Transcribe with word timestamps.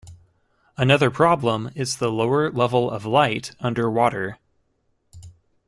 Another 0.77 1.11
problem 1.11 1.69
is 1.75 1.95
the 1.97 2.11
lower 2.11 2.49
level 2.51 2.89
of 2.89 3.05
light 3.05 3.51
underwater. 3.59 4.39